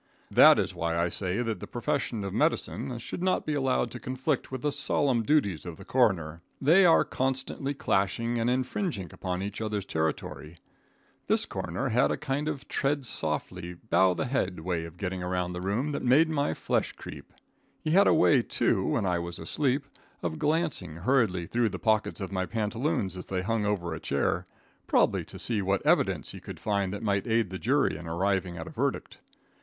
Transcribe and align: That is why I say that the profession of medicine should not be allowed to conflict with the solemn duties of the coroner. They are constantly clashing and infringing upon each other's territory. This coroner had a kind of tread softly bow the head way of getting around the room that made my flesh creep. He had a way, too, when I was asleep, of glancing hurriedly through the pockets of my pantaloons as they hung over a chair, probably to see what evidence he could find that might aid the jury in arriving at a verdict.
That 0.31 0.57
is 0.57 0.73
why 0.73 0.97
I 0.97 1.09
say 1.09 1.43
that 1.43 1.59
the 1.59 1.67
profession 1.67 2.23
of 2.23 2.33
medicine 2.33 2.97
should 2.97 3.21
not 3.21 3.45
be 3.45 3.53
allowed 3.53 3.91
to 3.91 3.99
conflict 3.99 4.51
with 4.51 4.63
the 4.63 4.71
solemn 4.71 5.21
duties 5.21 5.63
of 5.63 5.77
the 5.77 5.85
coroner. 5.85 6.41
They 6.59 6.87
are 6.87 7.05
constantly 7.05 7.75
clashing 7.75 8.39
and 8.39 8.49
infringing 8.49 9.09
upon 9.13 9.43
each 9.43 9.61
other's 9.61 9.85
territory. 9.85 10.57
This 11.27 11.45
coroner 11.45 11.89
had 11.89 12.09
a 12.09 12.17
kind 12.17 12.47
of 12.47 12.67
tread 12.67 13.05
softly 13.05 13.75
bow 13.75 14.15
the 14.15 14.25
head 14.25 14.61
way 14.61 14.85
of 14.85 14.97
getting 14.97 15.21
around 15.21 15.53
the 15.53 15.61
room 15.61 15.91
that 15.91 16.01
made 16.03 16.29
my 16.29 16.55
flesh 16.55 16.93
creep. 16.93 17.31
He 17.83 17.91
had 17.91 18.07
a 18.07 18.13
way, 18.15 18.41
too, 18.41 18.83
when 18.87 19.05
I 19.05 19.19
was 19.19 19.37
asleep, 19.37 19.85
of 20.23 20.39
glancing 20.39 20.95
hurriedly 20.95 21.45
through 21.45 21.69
the 21.69 21.77
pockets 21.77 22.19
of 22.19 22.31
my 22.31 22.47
pantaloons 22.47 23.15
as 23.15 23.27
they 23.27 23.43
hung 23.43 23.67
over 23.67 23.93
a 23.93 23.99
chair, 23.99 24.47
probably 24.87 25.23
to 25.25 25.37
see 25.37 25.61
what 25.61 25.85
evidence 25.85 26.31
he 26.31 26.39
could 26.39 26.59
find 26.59 26.91
that 26.91 27.03
might 27.03 27.27
aid 27.27 27.51
the 27.51 27.59
jury 27.59 27.95
in 27.95 28.07
arriving 28.07 28.57
at 28.57 28.65
a 28.65 28.71
verdict. 28.71 29.19